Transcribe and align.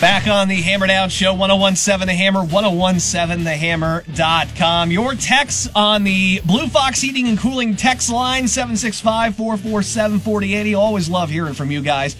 Back 0.00 0.26
on 0.28 0.48
the 0.48 0.62
Hammer 0.62 0.86
Down 0.86 1.10
Show, 1.10 1.34
1017 1.34 2.06
The 2.06 2.14
Hammer, 2.14 2.40
1017thehammer.com. 2.40 4.90
Your 4.90 5.14
texts 5.14 5.68
on 5.74 6.04
the 6.04 6.40
Blue 6.46 6.68
Fox 6.68 7.02
Heating 7.02 7.28
and 7.28 7.38
Cooling 7.38 7.76
text 7.76 8.08
line, 8.08 8.48
765 8.48 9.36
447 9.36 10.20
4080. 10.20 10.74
Always 10.74 11.10
love 11.10 11.28
hearing 11.28 11.52
from 11.52 11.70
you 11.70 11.82
guys. 11.82 12.16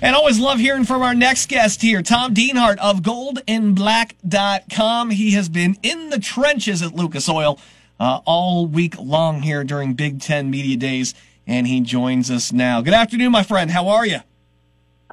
And 0.00 0.14
always 0.14 0.38
love 0.38 0.60
hearing 0.60 0.84
from 0.84 1.02
our 1.02 1.16
next 1.16 1.48
guest 1.48 1.82
here, 1.82 2.00
Tom 2.00 2.32
Dienhart 2.32 2.78
of 2.78 3.00
goldandblack.com. 3.00 5.10
He 5.10 5.32
has 5.32 5.48
been 5.48 5.76
in 5.82 6.10
the 6.10 6.20
trenches 6.20 6.80
at 6.80 6.94
Lucas 6.94 7.28
Oil 7.28 7.58
uh, 7.98 8.20
all 8.24 8.68
week 8.68 8.94
long 9.00 9.42
here 9.42 9.64
during 9.64 9.94
Big 9.94 10.20
Ten 10.20 10.48
Media 10.48 10.76
Days, 10.76 11.12
and 11.44 11.66
he 11.66 11.80
joins 11.80 12.30
us 12.30 12.52
now. 12.52 12.82
Good 12.82 12.94
afternoon, 12.94 13.32
my 13.32 13.42
friend. 13.42 13.72
How 13.72 13.88
are 13.88 14.06
you? 14.06 14.20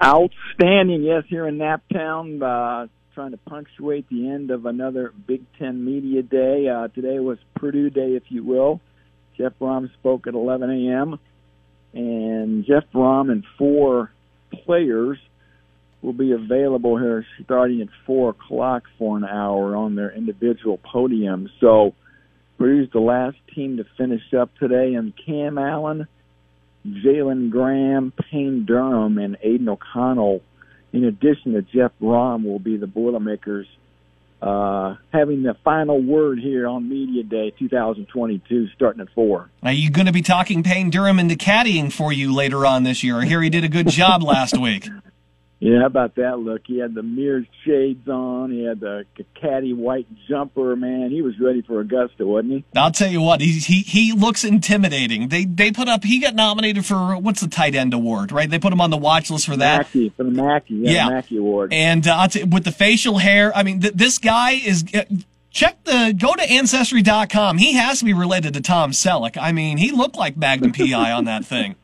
Outstanding, 0.02 1.04
yes, 1.04 1.23
here 1.27 1.48
in 1.48 1.58
Naptown, 1.58 2.41
uh, 2.41 2.88
trying 3.13 3.31
to 3.31 3.38
punctuate 3.38 4.09
the 4.09 4.27
end 4.27 4.49
of 4.49 4.66
another 4.66 5.13
Big 5.27 5.44
Ten 5.59 5.85
Media 5.85 6.23
Day. 6.23 6.68
Uh, 6.68 6.88
today 6.88 7.20
was 7.20 7.38
Purdue 7.55 7.91
Day, 7.91 8.16
if 8.16 8.23
you 8.30 8.44
will. 8.44 8.82
Jeff 9.38 9.54
Brohm 9.62 9.94
spoke 9.94 10.26
at 10.26 10.34
11 10.34 10.70
a.m., 10.70 11.20
and 11.94 12.66
Jeff 12.66 12.84
Brohm 12.91 13.32
and 13.32 13.44
four 13.58 14.12
players 14.66 15.20
will 16.02 16.13
be 16.13 16.32
available 16.32 16.98
here 16.98 17.23
starting 17.44 17.82
at 17.82 17.88
4 18.07 18.32
o'clock 18.32 18.84
for 18.98 19.16
an 19.16 19.23
hour 19.23 19.76
on 19.76 19.94
their 19.94 20.12
individual 20.12 20.80
podiums. 20.80 21.49
So 21.60 21.94
Purdue's 22.57 22.91
the 22.91 22.99
last 22.99 23.38
team 23.54 23.77
to 23.77 23.85
finish 23.96 24.34
up 24.34 24.49
today, 24.57 24.96
and 24.96 25.13
Cam 25.23 25.60
Allen– 25.60 26.07
Jalen 26.86 27.50
Graham, 27.50 28.12
Payne 28.12 28.66
Durham, 28.66 29.18
and 29.18 29.38
Aidan 29.41 29.70
O'Connell, 29.70 30.41
in 30.91 31.05
addition 31.05 31.54
to 31.54 31.62
Jeff 31.62 31.91
Brohm, 32.02 32.44
will 32.44 32.60
be 32.60 32.77
the 32.77 32.88
Boilermakers 32.88 33.68
uh, 34.44 34.98
having 35.13 35.44
the 35.44 35.55
final 35.63 36.02
word 36.02 36.38
here 36.38 36.68
on 36.68 36.90
Media 36.90 37.24
Day 37.24 37.54
2022, 37.57 38.68
starting 38.76 39.02
at 39.02 39.10
4. 39.16 39.49
Are 39.63 39.72
you 39.72 39.90
going 39.90 40.07
to 40.07 40.12
be 40.12 40.22
talking 40.22 40.63
Payne 40.63 40.90
Durham 40.90 41.18
into 41.18 41.35
caddying 41.35 41.94
for 41.94 42.12
you 42.12 42.34
later 42.34 42.66
on 42.66 42.84
this 42.84 43.04
year? 43.04 43.22
I 43.22 43.26
hear 43.26 43.41
he 43.41 43.50
did 43.50 43.63
a 43.63 43.70
good 43.70 43.88
job 43.88 44.22
last 44.22 44.57
week. 44.57 44.90
Yeah, 45.64 45.80
how 45.80 45.86
about 45.86 46.16
that 46.16 46.40
look? 46.40 46.64
He 46.66 46.80
had 46.80 46.94
the 46.94 47.04
mirrored 47.04 47.48
shades 47.66 48.06
on. 48.10 48.52
He 48.52 48.66
had 48.66 48.82
the 48.82 49.06
caddy 49.40 49.72
white 49.72 50.08
jumper. 50.28 50.76
Man, 50.76 51.10
he 51.10 51.22
was 51.22 51.40
ready 51.40 51.62
for 51.62 51.80
Augusta, 51.80 52.28
wasn't 52.28 52.52
he? 52.52 52.66
I'll 52.76 52.92
tell 52.92 53.10
you 53.10 53.22
what, 53.22 53.40
he 53.40 53.60
he 53.60 53.80
he 53.80 54.12
looks 54.12 54.44
intimidating. 54.44 55.30
They 55.30 55.46
they 55.46 55.72
put 55.72 55.88
up. 55.88 56.04
He 56.04 56.20
got 56.20 56.36
nominated 56.36 56.86
for 56.86 57.16
what's 57.16 57.40
the 57.40 57.48
tight 57.48 57.76
end 57.76 57.94
award, 57.94 58.34
right? 58.34 58.50
They 58.50 58.60
put 58.60 58.74
him 58.74 58.82
on 58.82 58.90
the 58.90 58.98
watch 58.98 59.32
list 59.32 59.46
for 59.46 59.56
that. 59.56 59.78
Mackey 59.78 60.10
for 60.10 60.24
the 60.24 60.32
Mackey, 60.32 60.74
yeah, 60.76 60.91
yeah. 60.91 61.06
The 61.06 61.16
Mackey 61.16 61.38
award. 61.38 61.72
And 61.72 62.06
uh, 62.06 62.28
with 62.52 62.66
the 62.66 62.74
facial 62.74 63.20
hair, 63.20 63.56
I 63.56 63.64
mean, 63.64 63.80
th- 63.80 63.94
this 63.94 64.18
guy 64.18 64.52
is. 64.52 64.84
Uh, 64.94 65.06
check 65.50 65.81
the 65.86 66.14
go 66.19 66.34
to 66.34 66.41
ancestry.com. 66.41 67.58
He 67.58 67.74
has 67.74 68.00
to 68.00 68.06
be 68.06 68.14
related 68.14 68.53
to 68.56 68.62
Tom 68.62 68.91
Selleck. 68.91 69.38
I 69.40 69.53
mean, 69.53 69.78
he 69.78 69.91
looked 69.91 70.18
like 70.18 70.36
Magnum 70.36 70.74
PI 70.74 71.12
on 71.14 71.24
that 71.25 71.46
thing. 71.46 71.75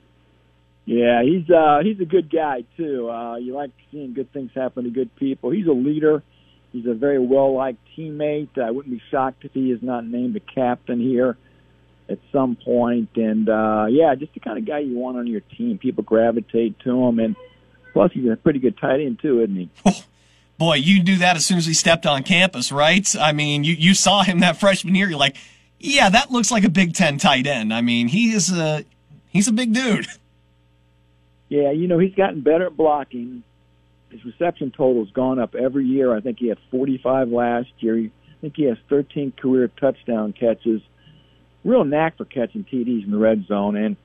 Yeah, 0.89 1.21
he's 1.21 1.47
uh 1.51 1.81
he's 1.83 1.99
a 1.99 2.05
good 2.05 2.31
guy 2.31 2.63
too. 2.75 3.11
Uh 3.11 3.35
you 3.35 3.53
like 3.53 3.69
seeing 3.91 4.15
good 4.15 4.33
things 4.33 4.49
happen 4.55 4.85
to 4.85 4.89
good 4.89 5.15
people. 5.17 5.51
He's 5.51 5.67
a 5.67 5.71
leader. 5.71 6.23
He's 6.71 6.87
a 6.87 6.95
very 6.95 7.19
well 7.19 7.53
liked 7.53 7.77
teammate. 7.95 8.57
I 8.57 8.71
wouldn't 8.71 8.91
be 8.91 8.99
shocked 9.11 9.45
if 9.45 9.53
he 9.53 9.71
is 9.71 9.83
not 9.83 10.03
named 10.03 10.35
a 10.35 10.39
captain 10.39 10.99
here 10.99 11.37
at 12.09 12.17
some 12.31 12.55
point. 12.55 13.09
And 13.17 13.47
uh 13.47 13.85
yeah, 13.87 14.15
just 14.15 14.33
the 14.33 14.39
kind 14.39 14.57
of 14.57 14.65
guy 14.65 14.79
you 14.79 14.97
want 14.97 15.19
on 15.19 15.27
your 15.27 15.41
team. 15.41 15.77
People 15.77 16.03
gravitate 16.03 16.79
to 16.79 17.05
him 17.05 17.19
and 17.19 17.35
plus 17.93 18.11
he's 18.11 18.27
a 18.27 18.35
pretty 18.35 18.57
good 18.57 18.75
tight 18.79 18.99
end 18.99 19.19
too, 19.21 19.43
isn't 19.43 19.55
he? 19.55 19.69
boy, 20.57 20.77
you 20.77 21.03
do 21.03 21.17
that 21.17 21.35
as 21.35 21.45
soon 21.45 21.59
as 21.59 21.67
he 21.67 21.75
stepped 21.75 22.07
on 22.07 22.23
campus, 22.23 22.71
right? 22.71 23.15
I 23.15 23.31
mean, 23.31 23.63
you 23.63 23.75
you 23.75 23.93
saw 23.93 24.23
him 24.23 24.39
that 24.39 24.57
freshman 24.59 24.95
year, 24.95 25.07
you're 25.07 25.19
like, 25.19 25.35
yeah, 25.77 26.09
that 26.09 26.31
looks 26.31 26.49
like 26.49 26.63
a 26.63 26.69
Big 26.69 26.95
Ten 26.95 27.19
tight 27.19 27.45
end. 27.45 27.71
I 27.71 27.81
mean, 27.81 28.07
he 28.07 28.31
is 28.31 28.51
a 28.51 28.85
he's 29.29 29.47
a 29.47 29.53
big 29.53 29.71
dude. 29.71 30.07
Yeah, 31.49 31.71
you 31.71 31.87
know, 31.87 31.97
he's 31.97 32.13
gotten 32.13 32.41
better 32.41 32.67
at 32.67 32.77
blocking. 32.77 33.43
His 34.11 34.23
reception 34.23 34.71
total's 34.71 35.11
gone 35.11 35.39
up 35.39 35.55
every 35.55 35.85
year. 35.85 36.15
I 36.15 36.21
think 36.21 36.37
he 36.39 36.47
had 36.47 36.59
45 36.71 37.29
last 37.29 37.69
year. 37.79 37.97
I 37.97 38.11
think 38.41 38.53
he 38.55 38.63
has 38.65 38.77
13 38.87 39.33
career 39.39 39.69
touchdown 39.79 40.33
catches. 40.33 40.81
Real 41.63 41.83
knack 41.83 42.17
for 42.17 42.25
catching 42.25 42.63
TDs 42.63 43.03
in 43.03 43.11
the 43.11 43.17
red 43.17 43.45
zone. 43.47 43.75
And 43.75 43.97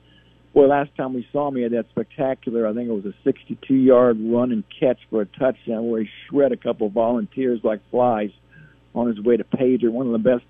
boy, 0.53 0.65
last 0.67 0.89
time 0.97 1.13
we 1.13 1.27
saw 1.31 1.47
him, 1.47 1.55
he 1.55 1.61
had 1.61 1.71
that 1.71 1.85
spectacular. 1.91 2.67
I 2.67 2.73
think 2.73 2.89
it 2.89 2.91
was 2.91 3.05
a 3.05 3.27
62-yard 3.27 4.17
run 4.19 4.51
and 4.51 4.63
catch 4.79 4.99
for 5.09 5.21
a 5.21 5.25
touchdown 5.25 5.87
where 5.87 6.01
he 6.01 6.09
shred 6.29 6.51
a 6.51 6.57
couple 6.57 6.89
volunteers 6.89 7.59
like 7.63 7.79
flies 7.91 8.31
on 8.93 9.07
his 9.07 9.19
way 9.19 9.37
to 9.37 9.43
Pager. 9.43 9.91
One 9.91 10.07
of 10.07 10.13
the 10.13 10.17
best 10.17 10.43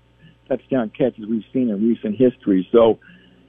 touchdown 0.48 0.90
catches 0.96 1.26
we've 1.26 1.44
seen 1.52 1.68
in 1.68 1.86
recent 1.86 2.16
history. 2.16 2.66
So 2.72 2.98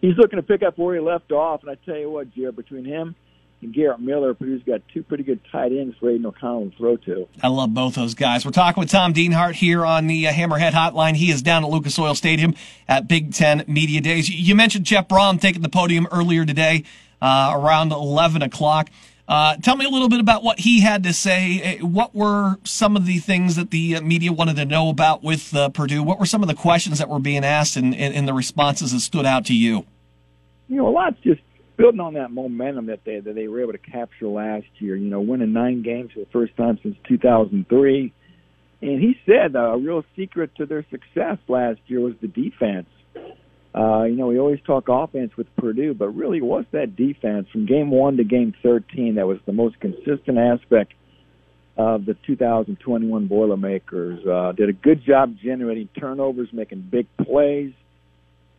he's 0.02 0.18
looking 0.18 0.38
to 0.38 0.44
pick 0.44 0.64
up 0.64 0.78
where 0.78 0.96
he 0.96 1.02
left 1.02 1.32
off. 1.32 1.62
And 1.62 1.72
I 1.72 1.76
tell 1.86 1.98
you 1.98 2.10
what, 2.10 2.34
Jared, 2.34 2.56
between 2.56 2.86
him 2.86 3.16
and 3.62 3.74
Garrett 3.74 4.00
Miller. 4.00 4.34
Purdue's 4.34 4.64
got 4.64 4.82
two 4.94 5.04
pretty 5.04 5.24
good 5.24 5.40
tight 5.52 5.72
ends 5.72 5.96
for 6.00 6.10
Aidan 6.10 6.26
O'Connell 6.26 6.72
to 6.72 6.78
throw 6.78 6.98
to. 6.98 7.28
I 7.42 7.48
love 7.48 7.74
both 7.74 7.96
those 7.96 8.14
guys. 8.14 8.46
We're 8.46 8.52
talking 8.52 8.80
with 8.82 8.90
Tom 8.90 9.14
Dienhart 9.14 9.54
here 9.54 9.86
on 9.86 10.08
the 10.08 10.28
uh, 10.28 10.32
Hammerhead 10.32 10.72
Hotline. 10.72 11.16
He 11.16 11.32
is 11.32 11.42
down 11.42 11.64
at 11.64 11.70
Lucas 11.70 11.98
Oil 11.98 12.16
Stadium 12.16 12.54
at 12.88 13.08
Big 13.08 13.34
Ten 13.34 13.64
Media 13.68 14.02
Days. 14.02 14.30
You 14.30 14.56
mentioned 14.56 14.86
Jeff 14.86 15.08
Brohm 15.08 15.40
taking 15.42 15.62
the 15.62 15.70
podium 15.70 16.08
earlier 16.12 16.46
today 16.46 16.84
uh, 17.22 17.54
around 17.56 17.92
11 17.92 18.42
o'clock. 18.42 18.90
Uh, 19.28 19.58
tell 19.58 19.76
me 19.76 19.86
a 19.86 19.90
little 19.90 20.08
bit 20.08 20.22
about 20.22 20.42
what 20.42 20.60
he 20.60 20.80
had 20.80 21.04
to 21.04 21.12
say. 21.12 21.80
Uh, 21.80 21.86
what 21.86 22.16
were 22.16 22.56
some 22.64 22.96
of 22.96 23.06
the 23.06 23.18
things 23.18 23.58
that 23.58 23.72
the 23.72 23.98
uh, 23.98 24.02
media 24.02 24.32
wanted 24.32 24.56
to 24.56 24.64
know 24.64 24.90
about 24.90 25.22
with 25.22 25.54
uh, 25.54 25.68
Purdue? 25.70 26.02
What 26.02 26.18
were 26.18 26.26
some 26.26 26.42
of 26.42 26.48
the 26.48 26.54
questions 26.54 27.00
that 27.00 27.10
were 27.10 27.20
being 27.20 27.44
asked 27.44 27.76
and, 27.76 27.94
and, 27.94 28.14
and 28.14 28.28
the 28.28 28.34
responses 28.34 28.94
that 28.94 29.02
stood 29.02 29.26
out 29.26 29.46
to 29.46 29.54
you? 29.54 29.86
You 30.70 30.78
know, 30.78 30.88
a 30.88 30.92
lot's 30.92 31.20
just 31.22 31.42
building 31.78 32.00
on 32.00 32.16
that 32.16 32.32
momentum 32.32 32.88
that 32.88 33.02
they 33.06 33.20
that 33.20 33.36
they 33.36 33.48
were 33.48 33.62
able 33.62 33.74
to 33.74 33.78
capture 33.78 34.28
last 34.28 34.66
year. 34.80 34.96
You 34.96 35.10
know, 35.10 35.22
winning 35.22 35.54
nine 35.54 35.84
games 35.84 36.12
for 36.14 36.20
the 36.20 36.32
first 36.32 36.56
time 36.58 36.80
since 36.82 36.96
2003. 37.08 38.14
And 38.80 39.02
he 39.02 39.16
said 39.26 39.56
uh, 39.56 39.74
a 39.74 39.78
real 39.78 40.04
secret 40.16 40.52
to 40.58 40.66
their 40.66 40.86
success 40.92 41.38
last 41.48 41.80
year 41.88 42.00
was 42.00 42.14
the 42.22 42.28
defense. 42.28 42.88
Uh, 43.74 44.04
you 44.04 44.16
know, 44.16 44.28
we 44.28 44.40
always 44.40 44.60
talk 44.66 44.86
offense 44.88 45.32
with 45.38 45.48
Purdue, 45.56 45.94
but 45.94 46.10
really, 46.10 46.42
was 46.42 46.66
that 46.72 46.96
defense 46.96 47.48
from 47.52 47.66
game 47.66 47.92
one 47.92 48.18
to 48.18 48.24
game 48.24 48.54
13 48.64 49.16
that 49.16 49.28
was 49.28 49.38
the 49.46 49.54
most 49.54 49.80
consistent 49.80 50.38
aspect 50.38 50.94
of 51.76 52.06
the 52.06 52.16
2021 52.26 53.28
Boilermakers? 53.28 54.26
Uh, 54.26 54.52
did 54.54 54.70
a 54.70 54.74
good 54.74 55.04
job 55.06 55.36
generating 55.44 55.90
turnovers, 56.00 56.50
making 56.54 56.88
big 56.92 57.08
plays 57.24 57.74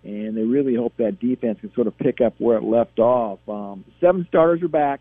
and 0.04 0.36
they 0.36 0.42
really 0.42 0.74
hope 0.74 0.94
that 0.98 1.18
defense 1.20 1.58
can 1.60 1.72
sort 1.74 1.86
of 1.86 1.98
pick 1.98 2.20
up 2.20 2.34
where 2.38 2.58
it 2.58 2.64
left 2.64 2.98
off. 2.98 3.40
Um, 3.48 3.84
seven 4.00 4.26
starters 4.28 4.62
are 4.62 4.68
back. 4.68 5.00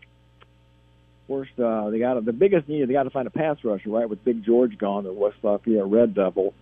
First, 1.28 1.58
uh, 1.58 1.90
they 1.90 1.98
got 1.98 2.24
the 2.24 2.32
biggest 2.32 2.68
need. 2.68 2.88
They 2.88 2.94
got 2.94 3.02
to 3.02 3.10
find 3.10 3.26
a 3.26 3.30
pass 3.30 3.58
rusher, 3.62 3.90
right? 3.90 4.08
With 4.08 4.24
Big 4.24 4.44
George 4.44 4.78
gone, 4.78 5.04
the 5.04 5.12
West 5.12 5.36
Lafayette 5.42 5.86
Red 5.86 6.14
Devil. 6.14 6.54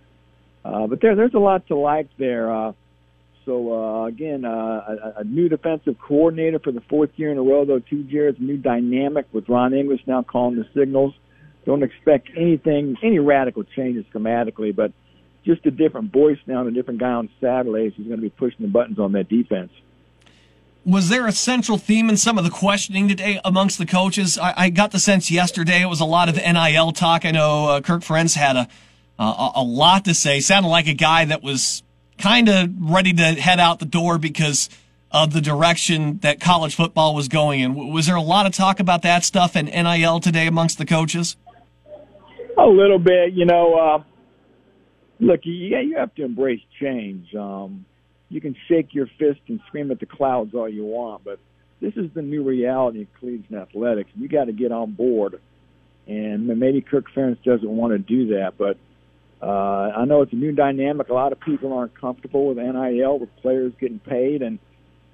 Uh, 0.64 0.88
but 0.88 1.00
there, 1.00 1.14
there's 1.14 1.34
a 1.34 1.38
lot 1.38 1.66
to 1.68 1.76
like 1.76 2.08
there. 2.18 2.52
Uh, 2.52 2.72
so 3.44 3.72
uh, 3.72 4.06
again, 4.06 4.44
uh, 4.44 4.48
a, 4.48 5.14
a 5.18 5.24
new 5.24 5.48
defensive 5.48 5.96
coordinator 6.00 6.58
for 6.58 6.72
the 6.72 6.82
fourth 6.90 7.10
year 7.14 7.30
in 7.30 7.38
a 7.38 7.42
row, 7.42 7.64
though. 7.64 7.78
Two 7.78 7.98
years, 7.98 8.34
new 8.40 8.56
dynamic 8.56 9.26
with 9.32 9.48
Ron 9.48 9.72
English 9.72 10.00
now 10.06 10.22
calling 10.22 10.56
the 10.56 10.66
signals. 10.74 11.14
Don't 11.64 11.84
expect 11.84 12.28
anything, 12.36 12.96
any 13.02 13.20
radical 13.20 13.62
changes 13.62 14.04
schematically, 14.12 14.74
but 14.74 14.92
just 15.46 15.64
a 15.64 15.70
different 15.70 16.12
voice 16.12 16.38
now 16.46 16.60
and 16.60 16.68
a 16.68 16.72
different 16.72 17.00
guy 17.00 17.12
on 17.12 17.30
Saturdays 17.40 17.92
who's 17.96 18.06
going 18.06 18.18
to 18.18 18.22
be 18.22 18.30
pushing 18.30 18.58
the 18.60 18.68
buttons 18.68 18.98
on 18.98 19.12
that 19.12 19.28
defense. 19.28 19.70
Was 20.84 21.08
there 21.08 21.26
a 21.26 21.32
central 21.32 21.78
theme 21.78 22.08
in 22.08 22.16
some 22.16 22.36
of 22.36 22.44
the 22.44 22.50
questioning 22.50 23.08
today 23.08 23.40
amongst 23.44 23.78
the 23.78 23.86
coaches? 23.86 24.38
I, 24.38 24.54
I 24.56 24.70
got 24.70 24.90
the 24.90 25.00
sense 25.00 25.30
yesterday 25.30 25.82
it 25.82 25.86
was 25.86 26.00
a 26.00 26.04
lot 26.04 26.28
of 26.28 26.36
NIL 26.36 26.92
talk. 26.92 27.24
I 27.24 27.30
know 27.30 27.68
uh, 27.68 27.80
Kirk 27.80 28.02
Ferentz 28.02 28.34
had 28.34 28.56
a, 28.56 28.68
a 29.18 29.52
a 29.56 29.62
lot 29.62 30.04
to 30.04 30.14
say. 30.14 30.40
Sounded 30.40 30.68
like 30.68 30.86
a 30.86 30.94
guy 30.94 31.24
that 31.24 31.42
was 31.42 31.82
kind 32.18 32.48
of 32.48 32.70
ready 32.78 33.12
to 33.12 33.22
head 33.34 33.58
out 33.58 33.78
the 33.78 33.86
door 33.86 34.18
because 34.18 34.68
of 35.10 35.32
the 35.32 35.40
direction 35.40 36.18
that 36.18 36.40
college 36.40 36.74
football 36.74 37.14
was 37.14 37.28
going 37.28 37.60
in. 37.60 37.92
Was 37.92 38.06
there 38.06 38.16
a 38.16 38.22
lot 38.22 38.46
of 38.46 38.52
talk 38.52 38.80
about 38.80 39.02
that 39.02 39.24
stuff 39.24 39.56
and 39.56 39.68
NIL 39.68 40.20
today 40.20 40.46
amongst 40.46 40.78
the 40.78 40.86
coaches? 40.86 41.36
A 42.58 42.66
little 42.66 42.98
bit, 42.98 43.32
you 43.32 43.44
know. 43.44 43.74
Uh, 43.74 44.02
look, 45.20 45.40
yeah, 45.44 45.80
you 45.80 45.96
have 45.96 46.14
to 46.16 46.24
embrace 46.24 46.60
change. 46.80 47.34
Um, 47.34 47.84
you 48.28 48.40
can 48.40 48.56
shake 48.68 48.94
your 48.94 49.06
fist 49.18 49.40
and 49.48 49.60
scream 49.68 49.90
at 49.90 50.00
the 50.00 50.06
clouds 50.06 50.54
all 50.54 50.68
you 50.68 50.84
want, 50.84 51.24
but 51.24 51.38
this 51.80 51.94
is 51.96 52.10
the 52.14 52.22
new 52.22 52.42
reality 52.42 53.02
of 53.02 53.08
collegiate 53.18 53.52
athletics. 53.52 54.10
You 54.14 54.28
got 54.28 54.44
to 54.44 54.52
get 54.52 54.72
on 54.72 54.92
board, 54.92 55.40
and 56.06 56.46
maybe 56.46 56.80
Kirk 56.80 57.06
Ferentz 57.14 57.42
doesn't 57.44 57.68
want 57.68 57.92
to 57.92 57.98
do 57.98 58.34
that, 58.34 58.54
but 58.58 58.76
uh, 59.42 59.92
I 59.96 60.04
know 60.06 60.22
it's 60.22 60.32
a 60.32 60.36
new 60.36 60.52
dynamic. 60.52 61.08
A 61.08 61.14
lot 61.14 61.32
of 61.32 61.40
people 61.40 61.72
aren't 61.72 61.98
comfortable 61.98 62.48
with 62.48 62.56
NIL, 62.56 63.18
with 63.18 63.28
players 63.42 63.72
getting 63.80 64.00
paid, 64.00 64.42
and 64.42 64.58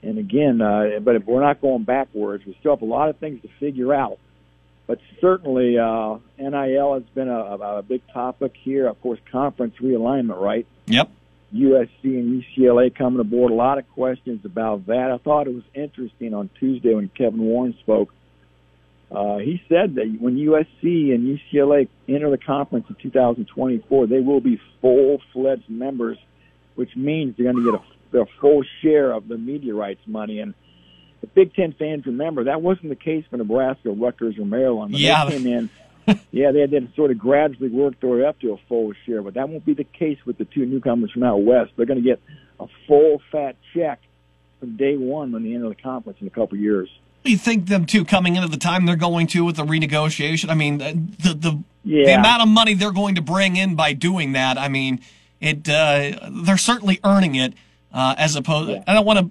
and 0.03 0.19
again, 0.19 0.61
uh, 0.61 0.99
but 1.01 1.15
if 1.15 1.25
we're 1.27 1.43
not 1.43 1.61
going 1.61 1.85
backwards, 1.85 2.45
we 2.45 2.57
still 2.59 2.75
have 2.75 2.83
a 2.83 2.87
lot 2.87 3.09
of 3.09 3.19
things 3.19 3.41
to 3.43 3.49
figure 3.61 3.95
out 3.95 4.19
but 4.87 4.99
certainly 5.21 5.79
uh, 5.79 6.19
NIL 6.39 6.95
has 6.95 7.05
been 7.15 7.29
a, 7.29 7.41
a 7.79 7.83
big 7.83 8.03
topic 8.13 8.55
here. 8.63 8.87
Of 8.87 9.01
course, 9.01 9.21
conference 9.31 9.75
realignment, 9.81 10.41
right? 10.41 10.67
Yep. 10.87 11.11
USC 11.55 12.05
and 12.05 12.43
UCLA 12.43 12.95
coming 12.95 13.21
aboard. 13.21 13.53
A 13.53 13.55
lot 13.55 13.79
of 13.79 13.89
questions 13.91 14.45
about 14.45 14.87
that. 14.87 15.11
I 15.11 15.19
thought 15.19 15.47
it 15.47 15.55
was 15.55 15.65
interesting 15.75 16.35
on 16.35 16.51
Tuesday 16.59 16.95
when 16.95 17.09
Kevin 17.09 17.41
Warren 17.43 17.77
spoke. 17.81 18.13
Uh, 19.11 19.39
he 19.39 19.63
said 19.69 19.97
that 19.97 20.17
when 20.19 20.37
USC 20.37 21.15
and 21.15 21.39
UCLA 21.39 21.89
enter 22.09 22.31
the 22.31 22.39
conference 22.39 22.87
in 22.89 22.97
2024, 22.97 24.07
they 24.07 24.21
will 24.21 24.41
be 24.41 24.59
full-fledged 24.81 25.69
members, 25.69 26.17
which 26.77 26.97
means 26.97 27.37
they're 27.37 27.53
going 27.53 27.63
to 27.63 27.73
get 27.73 27.81
a, 27.81 27.85
their 28.13 28.27
full 28.41 28.63
share 28.81 29.13
of 29.13 29.29
the 29.29 29.37
media 29.37 29.75
rights 29.75 30.01
money. 30.07 30.39
And 30.41 30.55
the 31.23 31.29
Big 31.29 31.55
Ten 31.55 31.73
fans 31.73 32.05
remember 32.05 32.45
that 32.45 32.61
wasn't 32.61 32.91
the 32.91 32.97
case 32.97 33.25
for 33.31 33.39
Nebraska, 33.39 33.91
Rutgers, 33.91 34.37
or 34.39 34.45
Maryland. 34.45 34.93
When 34.93 35.01
yeah. 35.01 35.25
They 35.25 35.39
came 35.39 35.47
in. 35.47 35.71
yeah, 36.33 36.51
they 36.51 36.61
had 36.61 36.73
to 36.73 36.89
sort 36.97 37.13
of 37.13 37.19
gradually 37.19 37.69
work 37.69 37.99
their 38.01 38.11
way 38.11 38.25
up 38.25 38.39
to 38.41 38.53
a 38.53 38.57
full 38.69 38.93
share, 39.07 39.23
but 39.23 39.35
that 39.35 39.49
won't 39.49 39.65
be 39.65 39.73
the 39.73 39.85
case 39.85 40.19
with 40.27 40.37
the 40.37 40.45
two 40.45 40.67
newcomers 40.67 41.13
from 41.13 41.23
out 41.23 41.39
west. 41.39 41.71
They're 41.77 41.87
going 41.87 42.03
to 42.03 42.05
get 42.05 42.21
a 42.59 42.67
full 42.89 43.23
fat 43.31 43.55
check 43.73 44.01
from 44.59 44.77
day 44.77 44.97
one 44.97 45.31
when 45.31 45.45
they 45.45 45.55
enter 45.55 45.69
the 45.69 45.77
conference 45.77 46.19
in 46.21 46.27
a 46.27 46.31
couple 46.31 46.59
of 46.59 46.61
years. 46.61 46.89
You 47.23 47.37
think 47.37 47.67
them 47.67 47.87
two 47.87 48.05
coming 48.05 48.35
into 48.35 48.49
the 48.49 48.57
time 48.57 48.85
they're 48.85 48.97
going 48.97 49.29
to 49.29 49.45
with 49.45 49.55
the 49.55 49.65
renegotiation? 49.65 50.51
I 50.51 50.55
mean, 50.55 50.79
the 50.79 51.35
the 51.35 51.63
yeah. 51.85 52.07
the 52.07 52.15
amount 52.15 52.43
of 52.43 52.49
money 52.49 52.75
they're 52.75 52.91
going 52.91 53.15
to 53.15 53.23
bring 53.23 53.55
in 53.55 53.77
by 53.77 53.93
doing 53.93 54.33
that. 54.33 54.59
I 54.59 54.67
mean, 54.67 55.01
it 55.41 55.69
uh, 55.69 56.29
they're 56.45 56.57
certainly 56.57 56.99
earning 57.05 57.37
it. 57.37 57.55
Uh, 57.95 58.15
as 58.17 58.37
opposed, 58.37 58.71
Yeah. 58.71 58.83
I 58.87 58.95
don't 58.95 59.05
want 59.05 59.19
to 59.19 59.31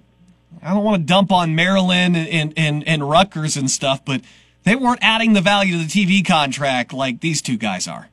I 0.62 0.74
don't 0.74 0.84
want 0.84 1.02
to 1.02 1.06
dump 1.06 1.32
on 1.32 1.54
Maryland 1.54 2.16
and, 2.16 2.52
and, 2.56 2.86
and, 2.86 3.08
Rutgers 3.08 3.56
and 3.56 3.70
stuff, 3.70 4.04
but 4.04 4.22
they 4.64 4.76
weren't 4.76 5.02
adding 5.02 5.32
the 5.32 5.40
value 5.40 5.78
to 5.78 5.84
the 5.84 5.86
TV 5.86 6.26
contract 6.26 6.92
like 6.92 7.20
these 7.20 7.42
two 7.42 7.56
guys 7.56 7.88
are. 7.88 8.08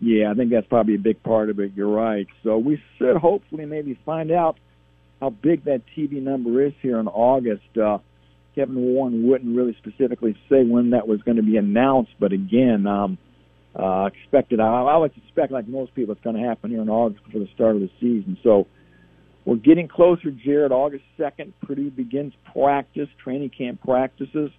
Yeah, 0.00 0.30
I 0.30 0.34
think 0.34 0.50
that's 0.50 0.66
probably 0.66 0.94
a 0.94 0.98
big 0.98 1.22
part 1.22 1.50
of 1.50 1.58
it. 1.58 1.72
You're 1.74 1.88
right. 1.88 2.26
So 2.44 2.58
we 2.58 2.82
should 2.98 3.16
hopefully 3.16 3.64
maybe 3.64 3.98
find 4.04 4.30
out 4.30 4.58
how 5.20 5.30
big 5.30 5.64
that 5.64 5.82
TV 5.96 6.22
number 6.22 6.62
is 6.62 6.72
here 6.82 6.98
in 6.98 7.08
August. 7.08 7.76
Uh, 7.76 7.98
Kevin 8.54 8.76
Warren 8.76 9.26
wouldn't 9.26 9.56
really 9.56 9.76
specifically 9.78 10.36
say 10.48 10.64
when 10.64 10.90
that 10.90 11.08
was 11.08 11.22
going 11.22 11.36
to 11.36 11.42
be 11.42 11.56
announced, 11.56 12.12
but 12.18 12.32
again, 12.32 12.86
um, 12.86 13.18
uh, 13.74 14.06
expected. 14.06 14.60
I, 14.60 14.82
I 14.82 14.96
would 14.96 15.12
suspect, 15.22 15.52
like 15.52 15.68
most 15.68 15.94
people, 15.94 16.12
it's 16.12 16.24
going 16.24 16.36
to 16.36 16.46
happen 16.46 16.70
here 16.70 16.80
in 16.80 16.88
August 16.88 17.24
before 17.24 17.40
the 17.40 17.48
start 17.54 17.76
of 17.76 17.82
the 17.82 17.90
season. 18.00 18.38
So 18.42 18.66
we're 19.46 19.56
getting 19.56 19.86
closer, 19.86 20.32
Jared. 20.32 20.72
August 20.72 21.04
2nd, 21.18 21.52
Purdue 21.62 21.90
begins 21.90 22.34
practice, 22.52 23.08
training 23.22 23.50
camp 23.50 23.80
practices. 23.80 24.50